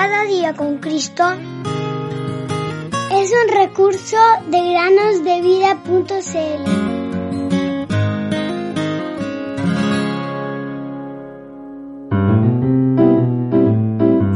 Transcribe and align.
Cada 0.00 0.22
día 0.26 0.54
con 0.54 0.78
Cristo 0.78 1.24
es 3.10 3.32
un 3.32 3.48
recurso 3.52 4.16
de 4.48 4.70
granosdevida.cl. 4.70 6.64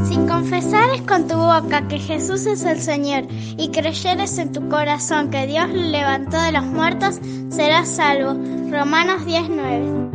Si 0.04 0.16
confesares 0.26 1.02
con 1.02 1.28
tu 1.28 1.36
boca 1.36 1.86
que 1.86 2.00
Jesús 2.00 2.44
es 2.46 2.64
el 2.64 2.80
Señor 2.80 3.28
y 3.30 3.70
creyeres 3.70 4.38
en 4.38 4.50
tu 4.50 4.68
corazón 4.68 5.30
que 5.30 5.46
Dios 5.46 5.68
lo 5.68 5.80
levantó 5.80 6.42
de 6.42 6.50
los 6.50 6.64
muertos, 6.64 7.20
serás 7.50 7.88
salvo. 7.88 8.32
Romanos 8.68 9.24
19. 9.24 10.10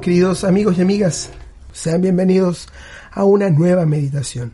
Queridos 0.00 0.42
amigos 0.42 0.78
y 0.78 0.80
amigas, 0.80 1.30
sean 1.76 2.00
bienvenidos 2.00 2.68
a 3.12 3.24
una 3.24 3.50
nueva 3.50 3.84
meditación. 3.84 4.52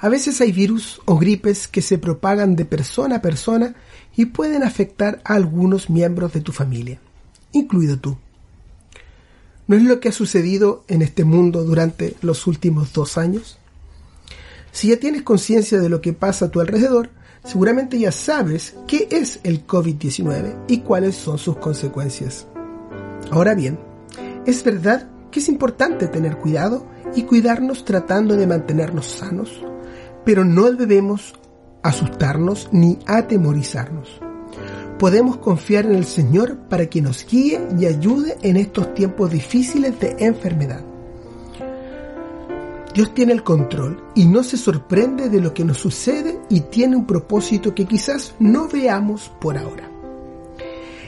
A 0.00 0.10
veces 0.10 0.38
hay 0.42 0.52
virus 0.52 1.00
o 1.06 1.18
gripes 1.18 1.66
que 1.66 1.80
se 1.80 1.96
propagan 1.96 2.56
de 2.56 2.66
persona 2.66 3.16
a 3.16 3.22
persona 3.22 3.74
y 4.14 4.26
pueden 4.26 4.62
afectar 4.62 5.22
a 5.24 5.32
algunos 5.34 5.88
miembros 5.88 6.34
de 6.34 6.42
tu 6.42 6.52
familia, 6.52 7.00
incluido 7.52 7.98
tú. 7.98 8.18
¿No 9.66 9.76
es 9.76 9.82
lo 9.82 9.98
que 9.98 10.10
ha 10.10 10.12
sucedido 10.12 10.84
en 10.88 11.00
este 11.00 11.24
mundo 11.24 11.64
durante 11.64 12.16
los 12.20 12.46
últimos 12.46 12.92
dos 12.92 13.16
años? 13.16 13.56
Si 14.72 14.88
ya 14.88 14.98
tienes 14.98 15.22
conciencia 15.22 15.80
de 15.80 15.88
lo 15.88 16.02
que 16.02 16.12
pasa 16.12 16.46
a 16.46 16.50
tu 16.50 16.60
alrededor, 16.60 17.08
seguramente 17.44 17.98
ya 17.98 18.12
sabes 18.12 18.74
qué 18.86 19.08
es 19.10 19.40
el 19.42 19.66
COVID-19 19.66 20.64
y 20.68 20.80
cuáles 20.80 21.14
son 21.14 21.38
sus 21.38 21.56
consecuencias. 21.56 22.46
Ahora 23.30 23.54
bien, 23.54 23.78
es 24.44 24.62
verdad 24.62 25.08
es 25.40 25.48
importante 25.48 26.08
tener 26.08 26.38
cuidado 26.38 26.86
y 27.14 27.22
cuidarnos 27.22 27.84
tratando 27.84 28.36
de 28.36 28.46
mantenernos 28.46 29.06
sanos, 29.06 29.62
pero 30.24 30.44
no 30.44 30.70
debemos 30.70 31.34
asustarnos 31.82 32.68
ni 32.72 32.98
atemorizarnos. 33.06 34.20
Podemos 34.98 35.38
confiar 35.38 35.86
en 35.86 35.96
el 35.96 36.04
Señor 36.04 36.56
para 36.68 36.86
que 36.86 37.02
nos 37.02 37.26
guíe 37.26 37.60
y 37.78 37.86
ayude 37.86 38.36
en 38.42 38.56
estos 38.56 38.94
tiempos 38.94 39.30
difíciles 39.30 39.98
de 39.98 40.16
enfermedad. 40.20 40.84
Dios 42.94 43.12
tiene 43.12 43.32
el 43.32 43.42
control 43.42 44.04
y 44.14 44.26
no 44.26 44.44
se 44.44 44.56
sorprende 44.56 45.28
de 45.28 45.40
lo 45.40 45.52
que 45.52 45.64
nos 45.64 45.78
sucede 45.78 46.38
y 46.48 46.60
tiene 46.60 46.94
un 46.94 47.06
propósito 47.06 47.74
que 47.74 47.86
quizás 47.86 48.36
no 48.38 48.68
veamos 48.68 49.32
por 49.40 49.58
ahora. 49.58 49.90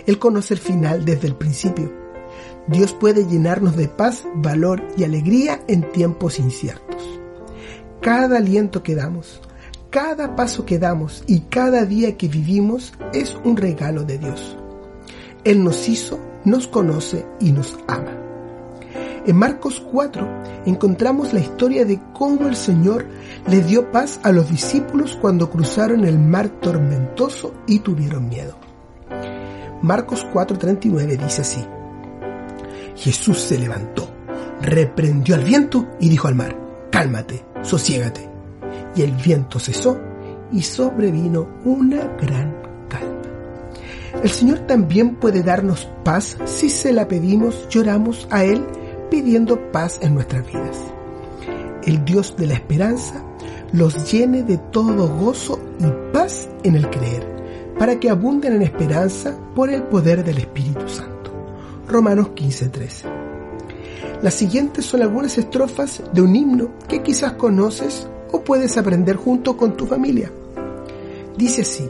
Él 0.04 0.18
conoce 0.18 0.54
el 0.54 0.60
final 0.60 1.04
desde 1.04 1.28
el 1.28 1.36
principio 1.36 2.05
Dios 2.68 2.92
puede 2.92 3.26
llenarnos 3.26 3.76
de 3.76 3.88
paz, 3.88 4.24
valor 4.34 4.82
y 4.96 5.04
alegría 5.04 5.62
en 5.68 5.90
tiempos 5.92 6.40
inciertos. 6.40 7.02
Cada 8.00 8.38
aliento 8.38 8.82
que 8.82 8.96
damos, 8.96 9.40
cada 9.90 10.34
paso 10.34 10.66
que 10.66 10.78
damos 10.78 11.22
y 11.26 11.40
cada 11.40 11.84
día 11.84 12.16
que 12.16 12.28
vivimos 12.28 12.92
es 13.12 13.36
un 13.44 13.56
regalo 13.56 14.02
de 14.02 14.18
Dios. 14.18 14.56
Él 15.44 15.62
nos 15.62 15.88
hizo, 15.88 16.18
nos 16.44 16.66
conoce 16.66 17.24
y 17.38 17.52
nos 17.52 17.78
ama. 17.86 18.16
En 19.26 19.36
Marcos 19.36 19.80
4 19.92 20.64
encontramos 20.66 21.32
la 21.32 21.40
historia 21.40 21.84
de 21.84 22.00
cómo 22.14 22.48
el 22.48 22.56
Señor 22.56 23.06
le 23.48 23.60
dio 23.60 23.92
paz 23.92 24.20
a 24.24 24.32
los 24.32 24.50
discípulos 24.50 25.16
cuando 25.20 25.50
cruzaron 25.50 26.04
el 26.04 26.18
mar 26.18 26.48
tormentoso 26.48 27.54
y 27.66 27.78
tuvieron 27.78 28.28
miedo. 28.28 28.56
Marcos 29.82 30.26
4:39 30.32 31.16
dice 31.16 31.42
así. 31.42 31.64
Jesús 32.96 33.38
se 33.38 33.58
levantó, 33.58 34.08
reprendió 34.62 35.34
al 35.34 35.44
viento 35.44 35.86
y 36.00 36.08
dijo 36.08 36.28
al 36.28 36.34
mar, 36.34 36.56
cálmate, 36.90 37.44
sosiégate. 37.62 38.28
Y 38.94 39.02
el 39.02 39.12
viento 39.12 39.58
cesó 39.58 39.98
y 40.50 40.62
sobrevino 40.62 41.48
una 41.64 42.04
gran 42.20 42.56
calma. 42.88 43.22
El 44.22 44.30
Señor 44.30 44.60
también 44.60 45.16
puede 45.16 45.42
darnos 45.42 45.88
paz 46.04 46.38
si 46.46 46.70
se 46.70 46.92
la 46.92 47.06
pedimos, 47.06 47.68
lloramos 47.68 48.26
a 48.30 48.44
Él 48.44 48.64
pidiendo 49.10 49.70
paz 49.72 49.98
en 50.02 50.14
nuestras 50.14 50.46
vidas. 50.46 50.78
El 51.84 52.04
Dios 52.04 52.34
de 52.36 52.46
la 52.46 52.54
esperanza 52.54 53.22
los 53.72 54.10
llene 54.10 54.42
de 54.42 54.58
todo 54.58 55.08
gozo 55.08 55.60
y 55.78 56.12
paz 56.12 56.48
en 56.62 56.76
el 56.76 56.88
creer, 56.90 57.24
para 57.78 58.00
que 58.00 58.10
abunden 58.10 58.54
en 58.54 58.62
esperanza 58.62 59.36
por 59.54 59.70
el 59.70 59.82
poder 59.84 60.24
del 60.24 60.38
Espíritu 60.38 60.88
Santo. 60.88 61.05
Romanos 61.88 62.30
15:13. 62.34 63.04
Las 64.22 64.34
siguientes 64.34 64.84
son 64.84 65.02
algunas 65.02 65.38
estrofas 65.38 66.02
de 66.12 66.22
un 66.22 66.34
himno 66.34 66.70
que 66.88 67.02
quizás 67.02 67.34
conoces 67.34 68.08
o 68.32 68.42
puedes 68.42 68.76
aprender 68.76 69.16
junto 69.16 69.56
con 69.56 69.76
tu 69.76 69.86
familia. 69.86 70.32
Dice 71.36 71.62
así, 71.62 71.88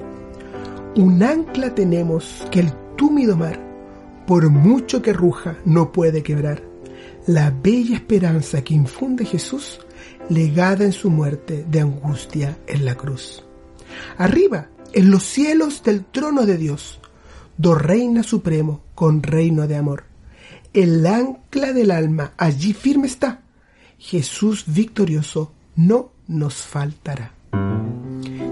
un 0.97 1.23
ancla 1.23 1.75
tenemos 1.75 2.47
que 2.51 2.61
el 2.61 2.73
túmido 2.97 3.37
mar, 3.37 3.61
por 4.27 4.51
mucho 4.51 5.03
que 5.03 5.13
ruja, 5.13 5.57
no 5.65 5.93
puede 5.93 6.23
quebrar. 6.23 6.63
La 7.27 7.51
bella 7.51 7.97
esperanza 7.97 8.63
que 8.63 8.75
infunde 8.75 9.25
Jesús, 9.25 9.81
legada 10.29 10.85
en 10.85 10.93
su 10.93 11.11
muerte 11.11 11.65
de 11.69 11.81
angustia 11.81 12.59
en 12.67 12.85
la 12.85 12.97
cruz. 12.97 13.45
Arriba, 14.19 14.69
en 14.93 15.11
los 15.11 15.23
cielos 15.23 15.83
del 15.83 16.05
trono 16.05 16.45
de 16.45 16.57
Dios, 16.57 17.01
do 17.57 17.75
reina 17.75 18.23
supremo 18.23 18.86
con 18.97 19.23
reino 19.23 19.69
de 19.69 19.77
amor. 19.77 20.05
El 20.73 21.07
ancla 21.07 21.73
del 21.73 21.93
alma 21.93 22.33
allí 22.37 22.73
firme 22.73 23.07
está. 23.07 23.43
Jesús 23.99 24.65
victorioso 24.67 25.53
no 25.77 26.11
nos 26.27 26.55
faltará. 26.55 27.31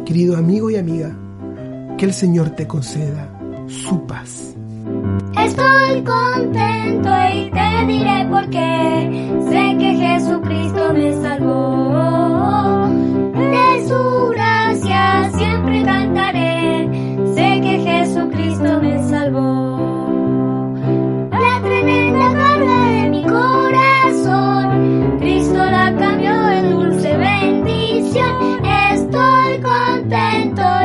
Querido 0.07 0.37
amigo 0.37 0.71
y 0.71 0.77
amiga, 0.77 1.17
que 1.99 2.05
el 2.05 2.13
Señor 2.13 2.51
te 2.51 2.69
conceda 2.69 3.37
su 3.67 4.07
paz. 4.07 4.55
Estoy 5.39 6.05
contento 6.05 7.11
y 7.33 7.51
te 7.51 7.87
diré 7.87 8.27
por 8.31 8.49
qué. 8.51 9.33
Sé 9.49 9.77
que 9.79 9.95
Jesucristo 9.97 10.93
me 10.93 11.13
salvó. 11.23 11.94
invento 30.15 30.84